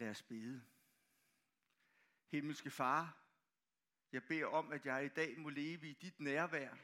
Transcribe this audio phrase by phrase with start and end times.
[0.00, 0.62] Lad os bede.
[2.26, 3.18] Himmelske Far,
[4.12, 6.76] jeg beder om, at jeg i dag må leve i dit nærvær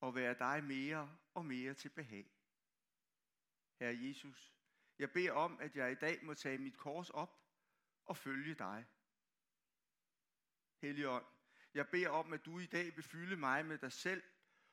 [0.00, 2.30] og være dig mere og mere til behag.
[3.80, 4.54] Herre Jesus,
[4.98, 7.40] jeg beder om, at jeg i dag må tage mit kors op
[8.04, 8.86] og følge dig.
[10.80, 11.26] Helligånd,
[11.74, 14.22] jeg beder om, at du i dag vil fylde mig med dig selv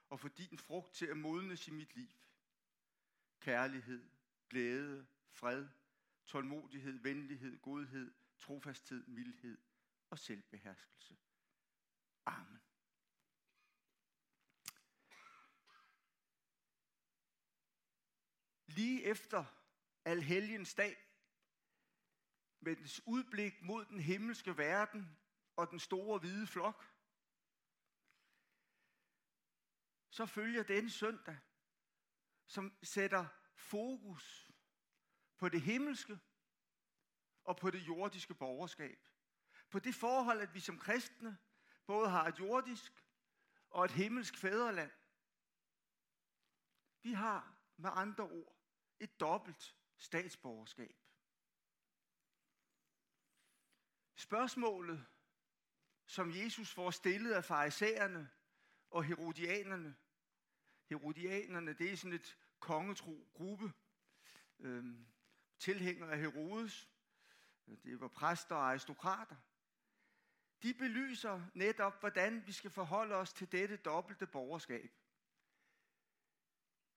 [0.10, 2.10] og få din frugt til at modnes i mit liv.
[3.40, 4.10] Kærlighed,
[4.50, 5.68] glæde, fred,
[6.26, 9.58] tålmodighed, venlighed, godhed, trofasthed, mildhed
[10.10, 11.18] og selvbeherskelse.
[12.26, 12.62] Amen.
[18.68, 19.46] Lige efter
[20.06, 20.98] Alhelgens dag,
[22.60, 25.18] med dens udblik mod den himmelske verden
[25.56, 26.86] og den store hvide flok,
[30.10, 31.38] så følger den søndag,
[32.48, 34.45] som sætter fokus
[35.38, 36.20] på det himmelske
[37.44, 39.08] og på det jordiske borgerskab.
[39.70, 41.38] På det forhold, at vi som kristne
[41.86, 43.06] både har et jordisk
[43.70, 44.92] og et himmelsk fædreland.
[47.02, 48.58] Vi har med andre ord
[49.00, 50.96] et dobbelt statsborgerskab.
[54.16, 55.06] Spørgsmålet,
[56.06, 58.30] som Jesus får stillet af farisæerne
[58.90, 59.96] og herodianerne.
[60.90, 63.74] Herodianerne, det er sådan et kongetro gruppe,
[64.60, 65.08] øhm,
[65.60, 66.90] tilhængere af Herodes.
[67.84, 69.36] Det var præster og aristokrater.
[70.64, 74.92] De belyser netop, hvordan vi skal forholde os til dette dobbelte borgerskab.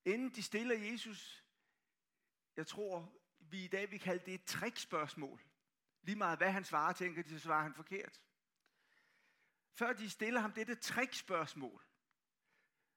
[0.04, 1.44] Inden de stiller Jesus,
[2.56, 5.42] jeg tror, vi i dag vil kalde det et trickspørgsmål.
[6.02, 8.20] Lige meget hvad han svarer, tænker de, så svarer han forkert.
[9.74, 11.84] Før de stiller ham dette trickspørgsmål,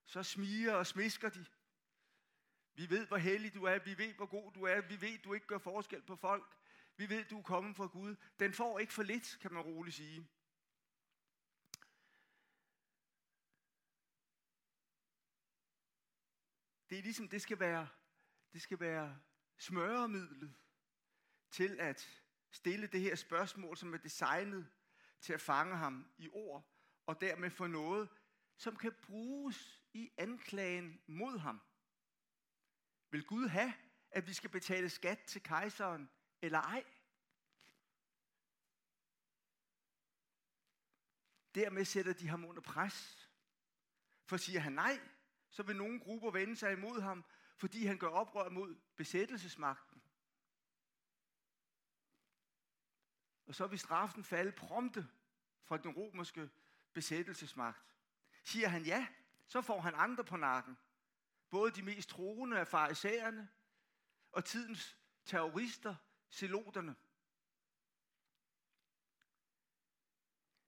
[0.04, 1.46] så smiger og smisker de.
[2.74, 3.78] Vi ved, hvor hellig du er.
[3.78, 4.80] Vi ved, hvor god du er.
[4.80, 6.56] Vi ved, du ikke gør forskel på folk.
[6.96, 8.16] Vi ved, du er kommet fra Gud.
[8.38, 10.28] Den får ikke for lidt, kan man roligt sige.
[16.90, 17.88] Det er ligesom, det skal være,
[18.52, 19.18] det skal være
[19.56, 20.54] smøremidlet
[21.50, 24.68] til at stille det her spørgsmål, som er designet
[25.20, 26.72] til at fange ham i ord,
[27.06, 28.08] og dermed få noget,
[28.56, 31.60] som kan bruges i anklagen mod ham.
[33.12, 33.74] Vil Gud have,
[34.10, 36.10] at vi skal betale skat til kejseren,
[36.42, 36.84] eller ej?
[41.54, 43.28] Dermed sætter de ham under pres.
[44.24, 45.00] For siger han nej,
[45.50, 47.24] så vil nogle grupper vende sig imod ham,
[47.56, 50.02] fordi han gør oprør mod besættelsesmagten.
[53.46, 55.08] Og så vil straffen falde prompte
[55.62, 56.50] fra den romerske
[56.92, 57.94] besættelsesmagt.
[58.44, 59.06] Siger han ja,
[59.46, 60.78] så får han andre på nakken.
[61.52, 63.48] Både de mest troende af farisæerne
[64.32, 65.96] og tidens terrorister,
[66.30, 66.96] zeloterne.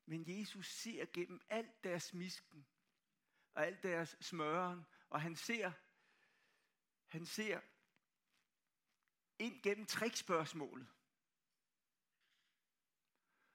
[0.06, 2.66] Men Jesus ser gennem alt deres misken
[3.54, 5.72] og alt deres smøren, og han ser,
[7.06, 7.60] han ser
[9.38, 10.88] ind gennem trickspørgsmålet.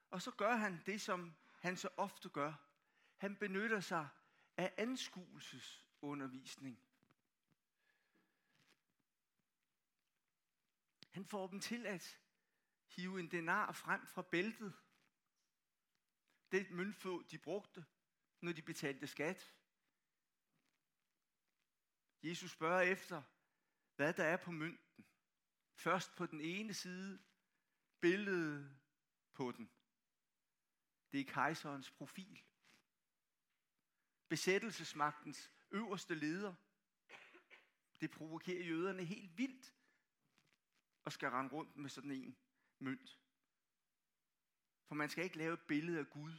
[0.10, 2.54] Og så gør han det, som han så ofte gør.
[3.18, 4.10] Han benytter sig
[4.58, 6.89] af anskuelsesundervisning.
[11.10, 12.20] Han får dem til at
[12.88, 14.74] hive en denar frem fra bæltet.
[16.52, 17.86] Det møntfod, de brugte,
[18.42, 19.56] når de betalte skat.
[22.24, 23.24] Jesus spørger efter,
[23.96, 25.06] hvad der er på mønten.
[25.74, 27.24] Først på den ene side,
[28.00, 28.80] billedet
[29.34, 29.72] på den.
[31.12, 32.44] Det er kejserens profil.
[34.28, 36.56] Besættelsesmagtens øverste leder.
[38.00, 39.79] Det provokerer jøderne helt vildt
[41.10, 42.38] og skal rende rundt med sådan en
[42.80, 43.20] mønt.
[44.88, 46.34] For man skal ikke lave et billede af Gud,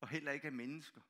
[0.00, 1.00] og heller ikke af mennesker.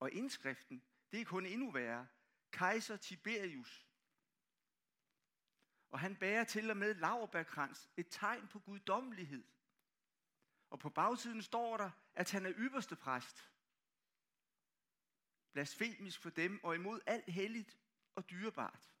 [0.00, 0.82] Og indskriften,
[1.12, 2.08] det er kun endnu værre.
[2.50, 3.86] Kejser Tiberius.
[5.90, 9.44] Og han bærer til og med laverbærkrans, et tegn på guddommelighed.
[10.70, 13.52] Og på bagsiden står der, at han er ypperste præst.
[15.52, 17.78] Blasfemisk for dem og imod alt helligt
[18.14, 18.95] og dyrebart.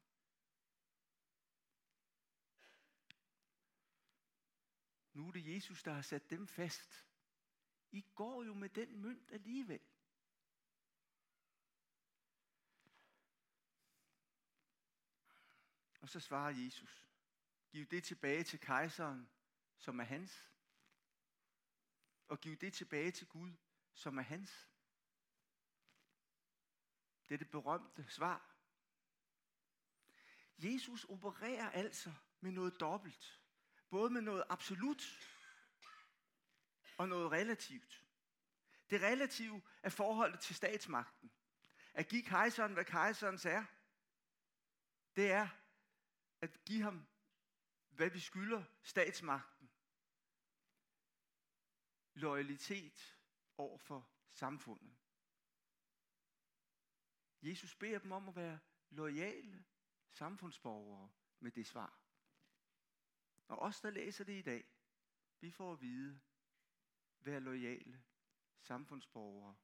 [5.16, 7.06] Nu er det Jesus, der har sat dem fast.
[7.90, 9.80] I går jo med den mønt alligevel.
[16.00, 17.08] Og så svarer Jesus,
[17.70, 19.28] giv det tilbage til kejseren,
[19.76, 20.52] som er hans.
[22.28, 23.52] Og giv det tilbage til Gud,
[23.94, 24.68] som er hans.
[27.28, 28.56] Det er det berømte svar.
[30.58, 33.45] Jesus opererer altså med noget dobbelt
[33.90, 35.02] både med noget absolut
[36.98, 38.04] og noget relativt.
[38.90, 41.32] Det relative er forholdet til statsmagten.
[41.94, 43.64] At give kejseren, hvad kejserens er,
[45.16, 45.48] det er
[46.40, 47.06] at give ham,
[47.90, 49.70] hvad vi skylder statsmagten.
[52.14, 53.18] Loyalitet
[53.56, 54.96] over for samfundet.
[57.42, 58.58] Jesus beder dem om at være
[58.90, 59.64] lojale
[60.10, 61.10] samfundsborgere
[61.40, 62.05] med det svar.
[63.48, 64.64] Og os, der læser det i dag,
[65.40, 66.20] vi får at vide,
[67.20, 68.04] vær lojale
[68.60, 69.56] samfundsborgere.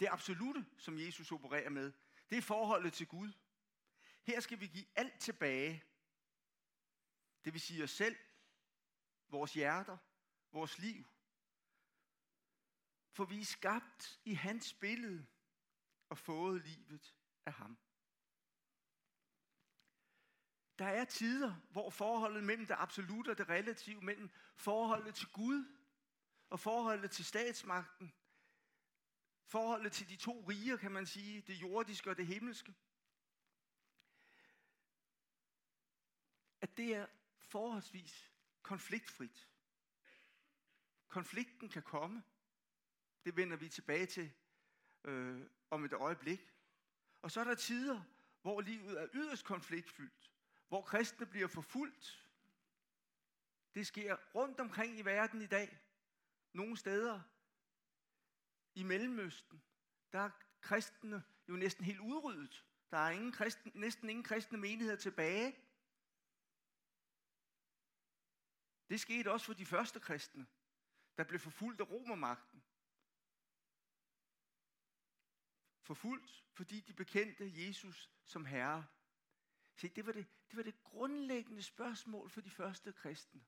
[0.00, 1.92] Det absolute, som Jesus opererer med,
[2.30, 3.32] det er forholdet til Gud.
[4.22, 5.84] Her skal vi give alt tilbage.
[7.44, 8.16] Det vil sige os selv,
[9.28, 9.98] vores hjerter,
[10.52, 11.06] vores liv.
[13.10, 15.26] For vi er skabt i hans billede
[16.08, 17.14] og fået livet
[17.46, 17.78] af ham.
[20.78, 25.64] Der er tider, hvor forholdet mellem det absolute og det relative, mellem forholdet til Gud
[26.50, 28.12] og forholdet til statsmagten,
[29.44, 32.74] forholdet til de to riger, kan man sige, det jordiske og det himmelske,
[36.60, 37.06] at det er
[37.38, 38.30] forholdsvis
[38.62, 39.48] konfliktfrit.
[41.08, 42.22] Konflikten kan komme.
[43.24, 44.32] Det vender vi tilbage til
[45.04, 46.52] øh, om et øjeblik.
[47.22, 48.02] Og så er der tider,
[48.42, 50.31] hvor livet er yderst konfliktfyldt,
[50.72, 52.28] hvor kristne bliver forfulgt.
[53.74, 55.78] Det sker rundt omkring i verden i dag.
[56.52, 57.20] Nogle steder
[58.74, 59.62] i Mellemøsten,
[60.12, 60.30] der er
[60.60, 62.64] kristne jo næsten helt udryddet.
[62.90, 65.56] Der er ingen kristen, næsten ingen kristne menigheder tilbage.
[68.88, 70.46] Det skete også for de første kristne,
[71.16, 72.62] der blev forfulgt af romermagten.
[75.82, 78.86] Forfulgt, fordi de bekendte Jesus som herre.
[79.74, 83.44] Se, det var det, det var det grundlæggende spørgsmål for de første kristne.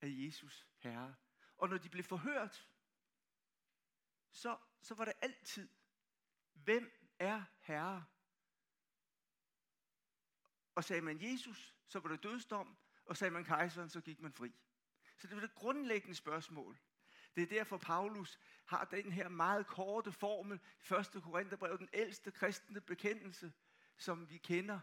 [0.00, 1.14] Er Jesus herre?
[1.56, 2.68] Og når de blev forhørt,
[4.30, 5.68] så, så var det altid,
[6.52, 8.04] hvem er herre?
[10.74, 14.32] Og sagde man Jesus, så var det dødsdom, og sagde man kejseren, så gik man
[14.32, 14.54] fri.
[15.16, 16.78] Så det var det grundlæggende spørgsmål.
[17.36, 20.60] Det er derfor, Paulus har den her meget korte formel,
[21.14, 21.22] 1.
[21.22, 23.52] Korintherbrev, den ældste kristne bekendelse,
[23.96, 24.80] som vi kender.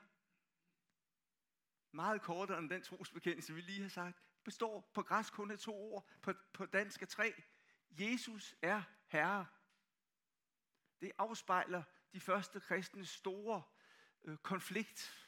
[1.92, 4.24] Meget kortere end den trosbekendelse, vi lige har sagt.
[4.44, 7.44] Består på græsk kun af to ord, på, på dansk af tre.
[7.92, 9.48] Jesus er Herre.
[11.02, 13.64] Det afspejler de første kristne store
[14.24, 15.28] øh, konflikt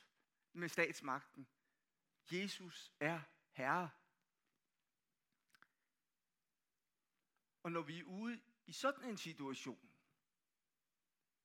[0.54, 1.48] med statsmagten.
[2.32, 3.22] Jesus er
[3.52, 3.90] Herre.
[7.64, 9.93] Og når vi er ude i sådan en situation,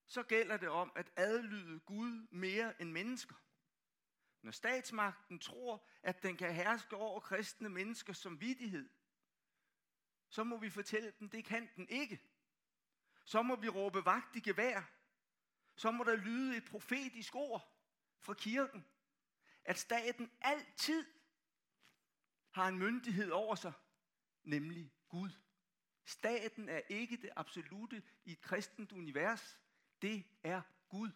[0.08, 3.34] så gælder det om at adlyde Gud mere end mennesker.
[4.42, 8.88] Når statsmagten tror, at den kan herske over kristne mennesker som vidighed,
[10.28, 12.20] så må vi fortælle dem, det kan den ikke.
[13.24, 14.82] Så må vi råbe vagt i gevær.
[15.76, 17.74] Så må der lyde et profetisk ord
[18.18, 18.84] fra kirken,
[19.64, 21.06] at staten altid
[22.50, 23.72] har en myndighed over sig,
[24.42, 25.30] nemlig Gud.
[26.04, 29.58] Staten er ikke det absolute i et kristent univers.
[30.02, 31.10] Det er Gud.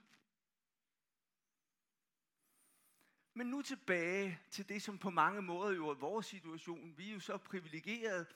[3.34, 6.94] Men nu tilbage til det, som på mange måder jo er vores situation.
[6.96, 8.26] Vi er jo så privilegerede,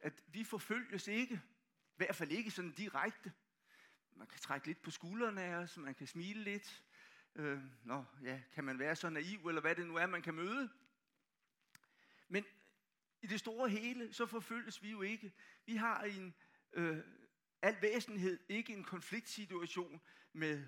[0.00, 1.34] at vi forfølges ikke.
[1.34, 3.32] I hvert fald ikke sådan direkte.
[4.12, 6.84] Man kan trække lidt på skuldrene af os, man kan smile lidt.
[7.34, 10.34] Øh, nå, ja, kan man være så naiv, eller hvad det nu er, man kan
[10.34, 10.70] møde.
[12.28, 12.44] Men
[13.22, 15.32] i det store hele, så forfølges vi jo ikke.
[15.66, 16.34] Vi har en
[16.72, 16.98] øh,
[17.64, 20.00] al væsenhed ikke en konfliktsituation
[20.32, 20.66] med,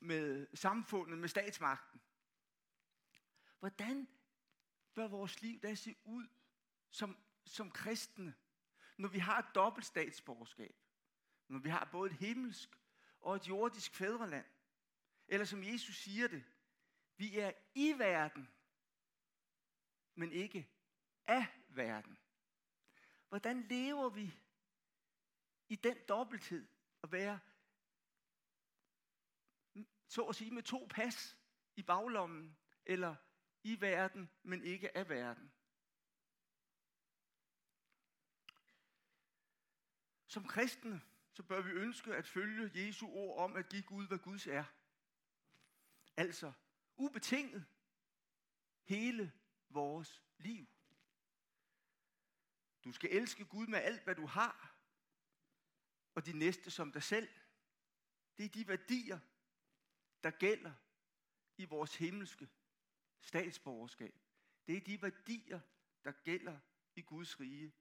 [0.00, 2.00] med samfundet, med statsmagten.
[3.58, 4.08] Hvordan
[4.94, 6.26] bør vores liv da se ud
[6.90, 8.34] som, som kristne,
[8.96, 10.76] når vi har et dobbelt statsborgerskab?
[11.48, 12.78] Når vi har både et himmelsk
[13.20, 14.46] og et jordisk fædreland?
[15.28, 16.44] Eller som Jesus siger det,
[17.16, 18.48] vi er i verden,
[20.14, 20.68] men ikke
[21.26, 22.18] af verden.
[23.28, 24.43] Hvordan lever vi
[25.74, 26.68] i den dobbelthed
[27.02, 27.40] at være,
[30.08, 31.38] så at sige, med to pas
[31.76, 33.16] i baglommen, eller
[33.64, 35.52] i verden, men ikke af verden.
[40.26, 41.02] Som kristne,
[41.32, 44.64] så bør vi ønske at følge Jesu ord om at give Gud, hvad Guds er.
[46.16, 46.52] Altså
[46.96, 47.66] ubetinget
[48.84, 49.32] hele
[49.68, 50.66] vores liv.
[52.84, 54.73] Du skal elske Gud med alt, hvad du har,
[56.14, 57.28] og de næste som dig selv.
[58.38, 59.20] Det er de værdier,
[60.22, 60.74] der gælder
[61.58, 62.48] i vores himmelske
[63.20, 64.14] statsborgerskab.
[64.66, 65.60] Det er de værdier,
[66.04, 66.58] der gælder
[66.96, 67.74] i Guds rige.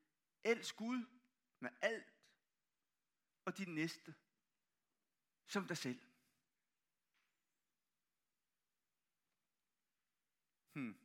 [0.43, 1.05] Elsk Gud
[1.59, 2.13] med alt,
[3.45, 4.15] og din næste
[5.45, 6.01] som dig selv.
[10.73, 10.97] Hmm.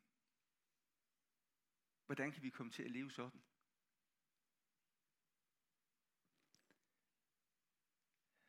[2.06, 3.47] Hvordan kan vi komme til at leve sådan?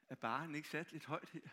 [0.09, 1.49] Er baren ikke sat lidt højt her?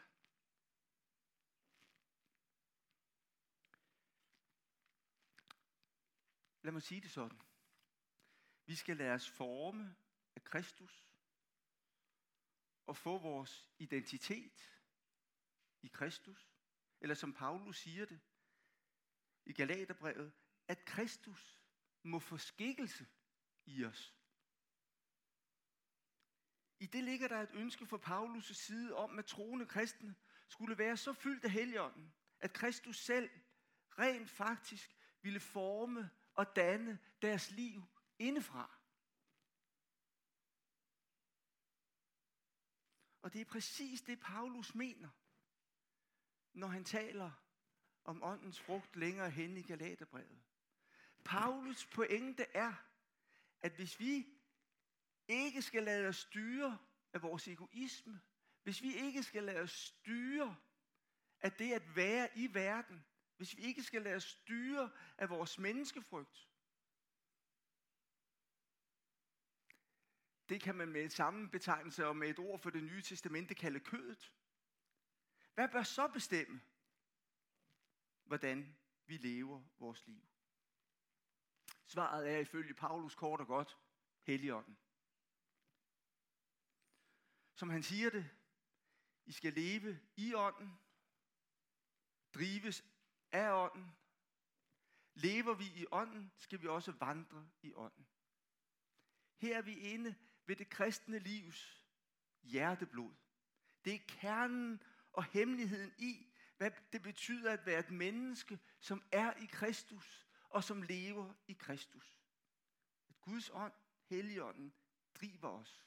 [6.62, 7.40] Lad mig sige det sådan.
[8.66, 9.96] Vi skal lade os forme
[10.36, 11.06] af Kristus
[12.86, 14.82] og få vores identitet
[15.82, 16.50] i Kristus.
[17.00, 18.20] Eller som Paulus siger det
[19.44, 20.32] i Galaterbrevet,
[20.68, 21.60] at Kristus
[22.02, 23.06] må få skikkelse
[23.66, 24.15] i os.
[26.78, 30.14] I det ligger der et ønske fra Paulus' side om, at troende kristne
[30.48, 33.30] skulle være så fyldt af helligånden, at Kristus selv
[33.98, 37.82] rent faktisk ville forme og danne deres liv
[38.18, 38.70] indefra.
[43.22, 45.08] Og det er præcis det, Paulus mener,
[46.52, 47.30] når han taler
[48.04, 50.42] om åndens frugt længere hen i Galaterbrevet.
[51.24, 52.72] Paulus pointe er,
[53.62, 54.35] at hvis vi
[55.28, 56.78] ikke skal lade os styre
[57.12, 58.20] af vores egoisme,
[58.62, 60.56] hvis vi ikke skal lade os styre
[61.40, 63.04] af det at være i verden,
[63.36, 66.48] hvis vi ikke skal lade os styre af vores menneskefrygt,
[70.48, 73.80] det kan man med samme betegnelse og med et ord for det nye testamente kalde
[73.80, 74.32] kødet.
[75.54, 76.60] Hvad bør så bestemme,
[78.24, 80.26] hvordan vi lever vores liv?
[81.86, 83.78] Svaret er ifølge Paulus kort og godt,
[84.22, 84.78] Helligånden.
[87.56, 88.30] Som han siger det,
[89.24, 90.78] I skal leve i ånden,
[92.34, 92.84] drives
[93.32, 93.96] af ånden.
[95.14, 98.06] Lever vi i ånden, skal vi også vandre i ånden.
[99.36, 100.14] Her er vi inde
[100.46, 101.86] ved det kristne livs
[102.42, 103.14] hjerteblod.
[103.84, 104.82] Det er kernen
[105.12, 110.64] og hemmeligheden i, hvad det betyder at være et menneske, som er i Kristus og
[110.64, 112.20] som lever i Kristus.
[113.08, 113.72] At Guds ånd,
[114.04, 114.74] Helligånden,
[115.14, 115.86] driver os.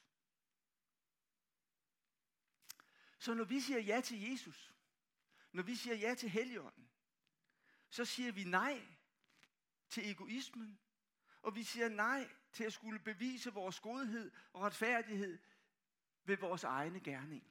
[3.20, 4.74] Så når vi siger ja til Jesus,
[5.52, 6.90] når vi siger ja til Helligånden,
[7.88, 8.82] så siger vi nej
[9.88, 10.78] til egoismen,
[11.42, 15.38] og vi siger nej til at skulle bevise vores godhed og retfærdighed
[16.24, 17.50] ved vores egne gerninger.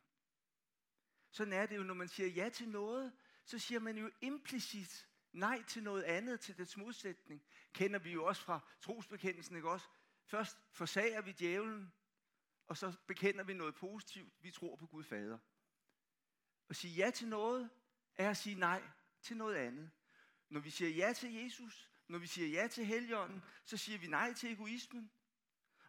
[1.31, 3.13] Sådan er det jo, når man siger ja til noget,
[3.45, 7.43] så siger man jo implicit nej til noget andet, til dets modsætning.
[7.73, 9.87] Kender vi jo også fra trosbekendelsen, ikke også?
[10.25, 11.93] Først forsager vi djævlen,
[12.67, 14.43] og så bekender vi noget positivt.
[14.43, 15.37] Vi tror på Gud Fader.
[16.69, 17.69] At sige ja til noget,
[18.15, 18.83] er at sige nej
[19.21, 19.91] til noget andet.
[20.49, 24.07] Når vi siger ja til Jesus, når vi siger ja til Helligånden, så siger vi
[24.07, 25.11] nej til egoismen,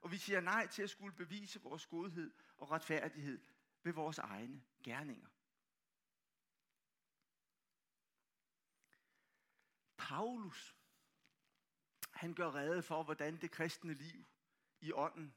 [0.01, 3.41] og vi siger nej til at skulle bevise vores godhed og retfærdighed
[3.83, 5.29] ved vores egne gerninger.
[9.97, 10.77] Paulus,
[12.11, 14.25] han gør rede for, hvordan det kristne liv
[14.81, 15.35] i ånden,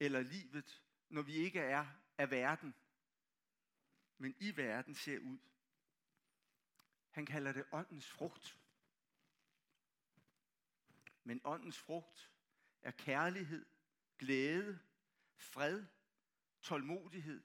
[0.00, 1.86] eller livet, når vi ikke er
[2.18, 2.74] af verden,
[4.20, 5.38] men i verden ser ud.
[7.10, 8.58] Han kalder det åndens frugt.
[11.24, 12.30] Men åndens frugt
[12.82, 13.66] er kærlighed,
[14.18, 14.80] glæde,
[15.36, 15.86] fred,
[16.62, 17.42] tålmodighed,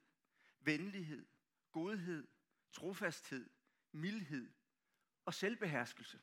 [0.59, 1.27] venlighed,
[1.71, 2.27] godhed,
[2.71, 3.49] trofasthed,
[3.91, 4.53] mildhed
[5.25, 6.21] og selvbeherskelse.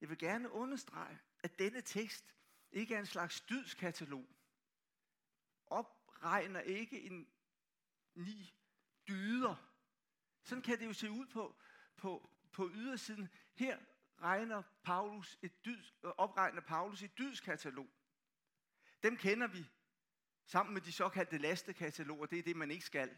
[0.00, 2.34] Jeg vil gerne understrege, at denne tekst
[2.70, 4.28] ikke er en slags dydskatalog.
[5.66, 7.32] Opregner ikke en
[8.14, 8.61] ni
[9.08, 9.56] dyder.
[10.44, 11.56] Sådan kan det jo se ud på,
[11.96, 13.28] på, på ydersiden.
[13.54, 13.78] Her
[14.20, 17.88] regner Paulus et dyds, øh, opregner Paulus et dydskatalog.
[19.02, 19.66] Dem kender vi
[20.44, 22.26] sammen med de såkaldte lastekataloger.
[22.26, 23.16] Det er det, man ikke skal.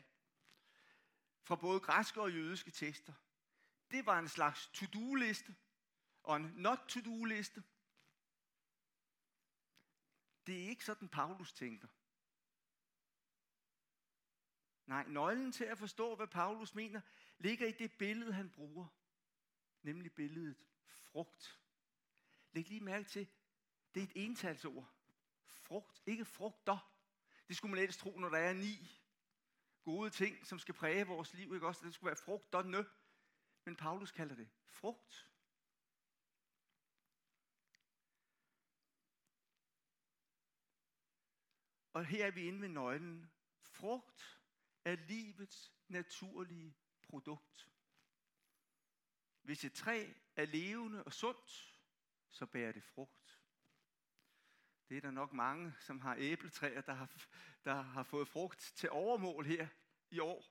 [1.42, 3.12] Fra både græske og jødiske tekster.
[3.90, 5.54] Det var en slags to-do-liste
[6.22, 7.62] og en not-to-do-liste.
[10.46, 11.88] Det er ikke sådan, Paulus tænker.
[14.86, 17.00] Nej, nøglen til at forstå, hvad Paulus mener,
[17.38, 18.86] ligger i det billede, han bruger.
[19.82, 21.60] Nemlig billedet frugt.
[22.52, 23.28] Læg lige mærke til,
[23.94, 24.94] det er et entalsord.
[25.46, 26.94] Frugt, ikke frugter.
[27.48, 29.00] Det skulle man ellers tro, når der er ni
[29.84, 31.54] gode ting, som skal præge vores liv.
[31.54, 31.86] Ikke også?
[31.86, 32.86] Det skulle være frugterne.
[33.64, 35.30] Men Paulus kalder det frugt.
[41.92, 43.30] Og her er vi inde ved nøglen.
[43.60, 44.33] Frugt
[44.84, 47.68] er livets naturlige produkt.
[49.42, 51.80] hvis et træ er levende og sundt,
[52.30, 53.40] så bærer det frugt.
[54.88, 57.26] Det er der nok mange, som har æbletræer, der har,
[57.64, 59.68] der har fået frugt til overmål her
[60.10, 60.44] i år.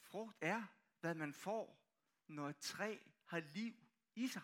[0.00, 0.64] Frugt er,
[1.00, 1.84] hvad man får,
[2.26, 3.74] når et træ har liv
[4.14, 4.42] i sig.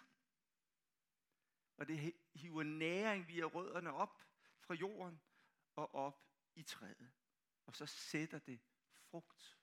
[1.76, 4.22] Og det hiver næring via rødderne op
[4.60, 5.20] fra jorden
[5.76, 7.12] og op i træet.
[7.66, 8.60] Og så sætter det
[8.92, 9.58] frugt.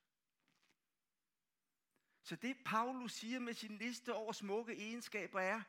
[2.23, 5.61] Så det Paulus siger med sin liste over smukke egenskaber er,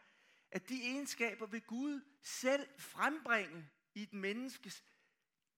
[0.51, 4.85] at de egenskaber vil Gud selv frembringe i et menneskes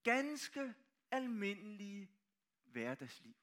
[0.03, 0.75] ganske
[1.11, 2.11] almindelige
[2.65, 3.35] hverdagsliv.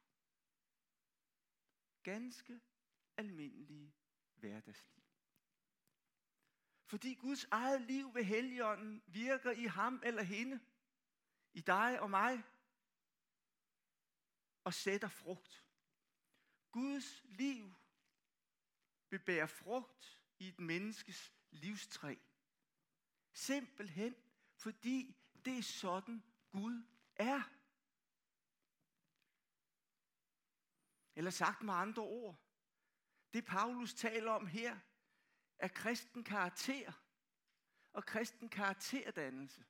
[2.03, 2.61] Ganske
[3.17, 3.93] almindelige
[4.35, 5.03] hverdagsliv.
[6.85, 10.59] Fordi Guds eget liv ved Helligånden virker i ham eller hende,
[11.53, 12.43] i dig og mig,
[14.63, 15.65] og sætter frugt.
[16.71, 17.73] Guds liv
[19.09, 22.15] vil bære frugt i et menneskes livstræ.
[23.33, 24.15] Simpelthen
[24.55, 26.83] fordi det er sådan Gud
[27.15, 27.41] er.
[31.15, 32.41] Eller sagt med andre ord,
[33.33, 34.79] det Paulus taler om her,
[35.57, 36.91] er kristen karakter
[37.93, 39.65] og kristen karakterdannelse.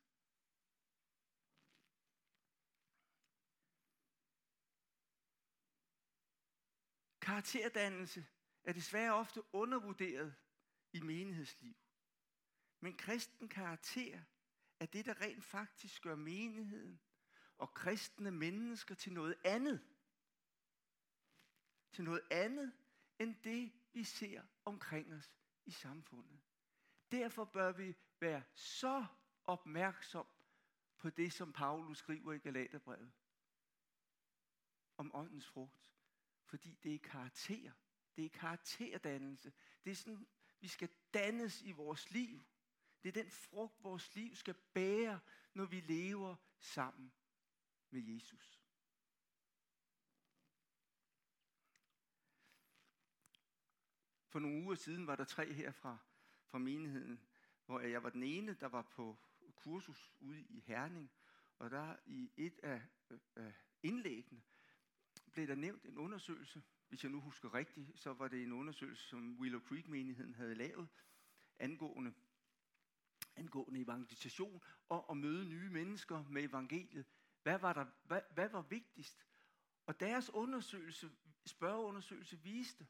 [7.22, 8.25] Karakterdannelse
[8.63, 10.36] er desværre ofte undervurderet
[10.94, 11.75] i menighedsliv.
[12.80, 14.22] Men kristen karakter
[14.80, 17.01] er det, der rent faktisk gør menigheden
[17.58, 19.82] og kristne mennesker til noget andet.
[21.92, 22.74] Til noget andet
[23.20, 25.36] end det, vi ser omkring os
[25.66, 26.40] i samfundet.
[27.12, 29.06] Derfor bør vi være så
[29.44, 30.28] opmærksom
[30.98, 33.12] på det, som Paulus skriver i Galaterbrevet
[34.98, 35.92] om åndens frugt.
[36.51, 37.72] Fordi det er karakter.
[38.15, 39.53] Det er karakterdannelse.
[39.84, 40.27] Det er sådan,
[40.60, 42.43] vi skal dannes i vores liv.
[43.04, 45.19] Det er den frugt, vores liv skal bære,
[45.54, 47.13] når vi lever sammen
[47.89, 48.62] med Jesus.
[54.28, 55.97] For nogle uger siden var der tre her fra,
[56.45, 57.19] fra menigheden,
[57.65, 59.17] hvor jeg var den ene, der var på
[59.56, 61.12] kursus ude i Herning.
[61.60, 62.82] Og der i et af
[63.36, 64.41] øh, indlæggene
[65.32, 66.63] blev der nævnt en undersøgelse.
[66.89, 70.88] Hvis jeg nu husker rigtigt, så var det en undersøgelse, som Willow Creek-menigheden havde lavet
[71.60, 72.13] angående,
[73.36, 77.06] angående evangelisation og at møde nye mennesker med evangeliet.
[77.44, 79.26] Hvad var, der, hvad, hvad var vigtigst?
[79.86, 81.12] Og deres undersøgelse,
[81.46, 82.88] spørgeundersøgelse viste,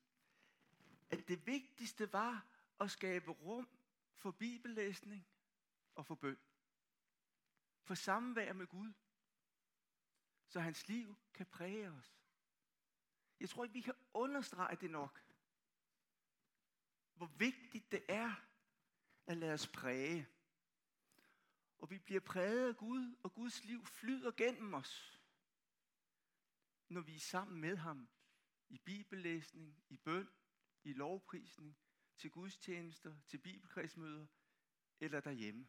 [1.10, 2.46] at det vigtigste var
[2.80, 3.70] at skabe rum
[4.16, 5.28] for bibellæsning
[5.96, 6.38] og for bøn.
[7.84, 8.94] For samvær med Gud.
[10.48, 12.21] Så hans liv kan præge os.
[13.42, 15.24] Jeg tror ikke, vi kan understrege det nok.
[17.14, 18.34] Hvor vigtigt det er
[19.28, 20.28] at lade os præge.
[21.78, 25.22] Og vi bliver præget af Gud, og Guds liv flyder gennem os,
[26.90, 28.10] når vi er sammen med ham
[28.70, 30.30] i bibellæsning, i bøn,
[30.84, 31.78] i lovprisning,
[32.18, 34.28] til gudstjenester, til bibelkredsmøder
[35.00, 35.68] eller derhjemme.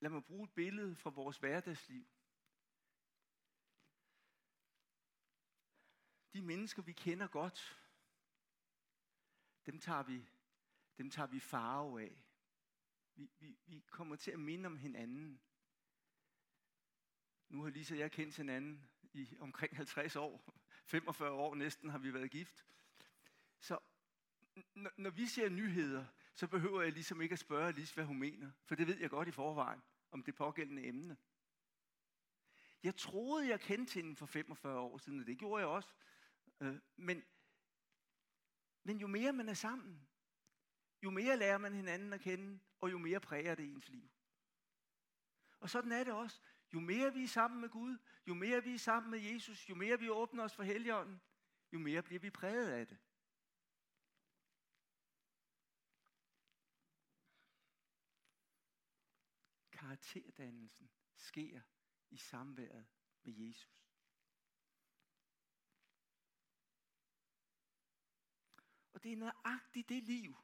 [0.00, 2.06] Lad mig bruge et billede fra vores hverdagsliv.
[6.32, 7.78] De mennesker, vi kender godt,
[9.66, 10.28] dem tager vi,
[10.98, 12.24] dem tager vi farve af.
[13.14, 15.40] Vi, vi, vi kommer til at minde om hinanden.
[17.48, 20.54] Nu har Lisa og jeg kendt hinanden i omkring 50 år.
[20.84, 22.66] 45 år næsten har vi været gift.
[23.60, 23.78] Så
[24.96, 26.06] når vi ser nyheder,
[26.38, 28.50] så behøver jeg ligesom ikke at spørge Lis, hvad hun mener.
[28.64, 31.16] For det ved jeg godt i forvejen om det pågældende emne.
[32.82, 35.94] Jeg troede, jeg kendte hende for 45 år siden, og det gjorde jeg også.
[36.60, 37.24] Øh, men,
[38.84, 40.08] men jo mere man er sammen,
[41.02, 44.10] jo mere lærer man hinanden at kende, og jo mere præger det ens liv.
[45.60, 46.40] Og sådan er det også.
[46.74, 49.74] Jo mere vi er sammen med Gud, jo mere vi er sammen med Jesus, jo
[49.74, 51.20] mere vi åbner os for Helligånden,
[51.72, 52.98] jo mere bliver vi præget af det.
[59.88, 61.60] Karakterdannelsen sker
[62.10, 62.86] i samværet
[63.22, 63.88] med Jesus.
[68.92, 70.36] Og det er nøjagtigt det liv,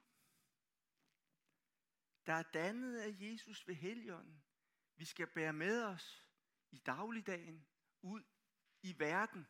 [2.26, 4.44] der er dannet af Jesus ved Helligånden,
[4.96, 6.28] vi skal bære med os
[6.70, 7.66] i dagligdagen,
[8.02, 8.22] ud
[8.82, 9.46] i verden.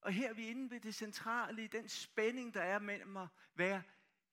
[0.00, 3.28] Og her er vi inde ved det centrale i den spænding, der er mellem at
[3.54, 3.82] være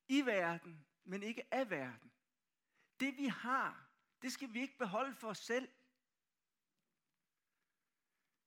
[0.07, 2.11] i verden, men ikke af verden.
[2.99, 3.87] Det vi har,
[4.21, 5.69] Det skal vi ikke beholde for os selv.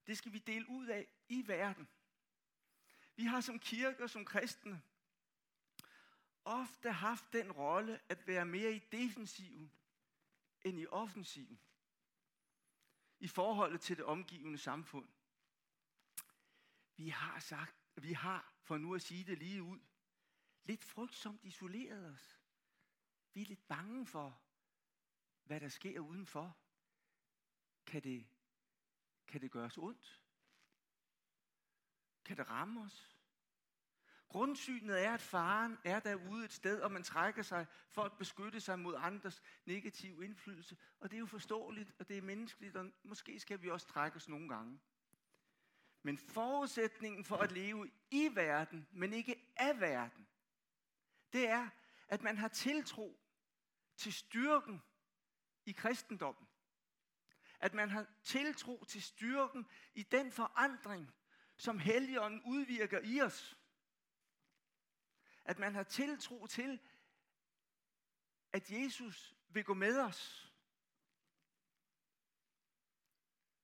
[0.07, 1.89] Det skal vi dele ud af i verden.
[3.17, 4.83] Vi har som kirke og som kristne
[6.45, 9.73] ofte haft den rolle at være mere i defensiven
[10.63, 11.61] end i offensiven
[13.19, 15.09] i forholdet til det omgivende samfund.
[16.97, 19.81] Vi har sagt, vi har, for nu at sige det lige ud,
[20.65, 22.40] lidt frygtsomt isoleret os.
[23.35, 24.41] Vi er lidt bange for,
[25.45, 26.57] hvad der sker udenfor.
[27.87, 28.27] Kan det,
[29.27, 30.23] kan det gøre os ondt?
[32.25, 33.17] Kan det ramme os?
[34.29, 38.61] Grundsynet er, at faren er derude et sted, og man trækker sig for at beskytte
[38.61, 40.77] sig mod andres negative indflydelse.
[41.01, 44.17] Og det er jo forståeligt, og det er menneskeligt, og måske skal vi også trække
[44.17, 44.81] os nogle gange.
[46.03, 50.27] Men forudsætningen for at leve i verden, men ikke af verden,
[51.33, 51.69] det er,
[52.11, 53.21] at man har tiltro
[53.97, 54.83] til styrken
[55.67, 56.49] i kristendommen.
[57.61, 61.13] At man har tiltro til styrken i den forandring,
[61.57, 63.59] som Helligånden udvirker i os.
[65.45, 66.81] At man har tiltro til,
[68.53, 70.53] at Jesus vil gå med os.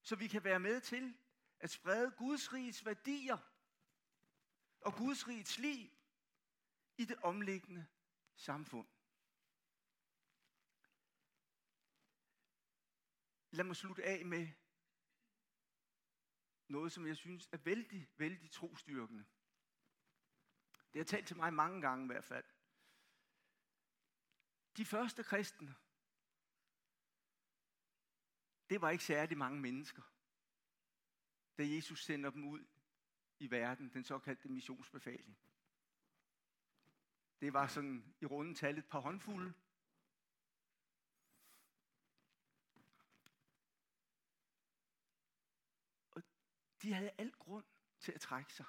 [0.03, 1.19] Så vi kan være med til
[1.59, 3.39] at sprede Guds riges værdier
[4.81, 5.91] og Guds rigets liv
[6.97, 7.87] i det omliggende
[8.37, 8.89] samfund.
[13.51, 14.49] Lad mig slutte af med
[16.69, 19.25] noget, som jeg synes er vældig, vældig trostyrkende.
[20.93, 22.45] Det har talt til mig mange gange i hvert fald.
[24.77, 25.75] De første kristne,
[28.71, 30.03] det var ikke særlig mange mennesker,
[31.59, 32.67] da Jesus sender dem ud
[33.39, 35.39] i verden, den såkaldte missionsbefaling.
[37.41, 39.55] Det var sådan i runden tal et par håndfulde.
[46.11, 46.23] Og
[46.83, 47.65] de havde alt grund
[48.01, 48.67] til at trække sig.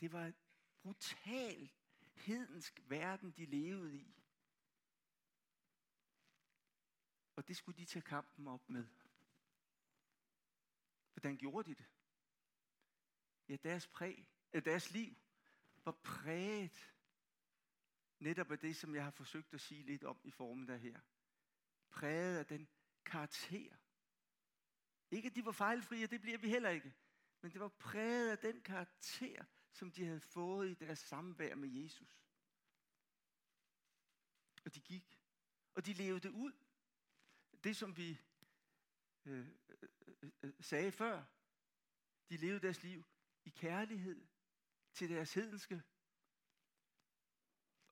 [0.00, 0.36] Det var et
[0.82, 1.70] brutal
[2.14, 4.14] hedensk verden, de levede i.
[7.36, 8.86] Og det skulle de tage kampen op med.
[11.12, 11.86] Hvordan gjorde de det?
[13.48, 15.16] Ja, deres, præg, deres liv
[15.84, 16.94] var præget
[18.20, 21.00] netop af det, som jeg har forsøgt at sige lidt om i formen der her.
[21.90, 22.68] Præget af den
[23.04, 23.76] karakter.
[25.10, 26.94] Ikke at de var fejlfrie, det bliver vi heller ikke.
[27.40, 31.68] Men det var præget af den karakter, som de havde fået i deres samvær med
[31.68, 32.20] Jesus.
[34.64, 35.20] Og de gik.
[35.74, 36.52] Og de levede det ud.
[37.64, 38.20] Det som vi
[39.24, 39.88] øh, øh,
[40.22, 41.24] øh, øh, sagde før.
[42.28, 43.04] De levede deres liv
[43.44, 44.26] i kærlighed
[44.92, 45.82] til deres hedenske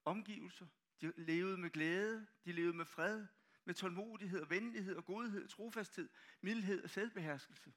[0.05, 0.67] omgivelser.
[1.01, 3.27] De levede med glæde, de levede med fred,
[3.65, 6.09] med tålmodighed og venlighed og godhed, trofasthed,
[6.41, 7.73] mildhed og selvbeherskelse.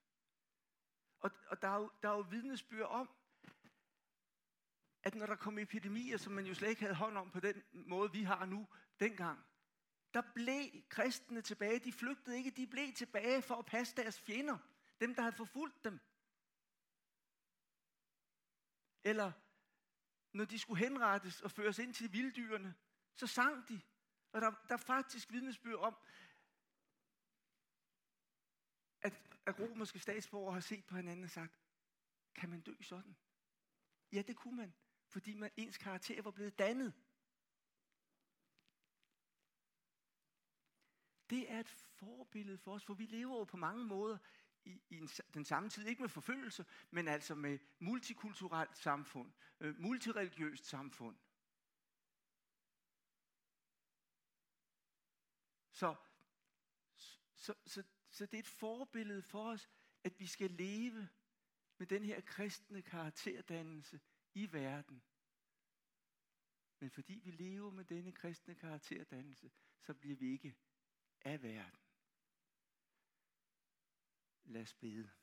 [1.20, 3.10] Og, og der, er jo, der er jo vidnesbyrd om,
[5.02, 7.62] at når der kom epidemier, som man jo slet ikke havde hånd om på den
[7.72, 8.68] måde, vi har nu,
[9.00, 9.44] dengang,
[10.14, 11.78] der blev kristne tilbage.
[11.78, 14.58] De flygtede ikke, de blev tilbage for at passe deres fjender.
[15.00, 16.00] Dem, der havde forfulgt dem.
[19.04, 19.32] Eller
[20.32, 22.74] når de skulle henrettes og føres ind til vilddyrene,
[23.14, 23.80] så sang de.
[24.32, 25.96] Og der, der er faktisk vidnesbyrd om,
[29.02, 31.58] at, at romerske statsborgere har set på hinanden og sagt,
[32.34, 33.16] kan man dø sådan?
[34.12, 34.74] Ja, det kunne man,
[35.06, 36.94] fordi man, ens karakter var blevet dannet.
[41.30, 44.18] Det er et forbillede for os, for vi lever jo på mange måder
[44.64, 49.80] i, i en, den samme tid, ikke med forfølgelse, men altså med multikulturelt samfund, øh,
[49.80, 51.16] multireligiøst samfund.
[55.70, 55.94] Så,
[57.34, 59.68] så, så, så det er et forbillede for os,
[60.04, 61.08] at vi skal leve
[61.78, 64.00] med den her kristne karakterdannelse
[64.34, 65.02] i verden.
[66.78, 70.56] Men fordi vi lever med denne kristne karakterdannelse, så bliver vi ikke
[71.20, 71.81] af verden.
[74.46, 75.21] Lad os bede.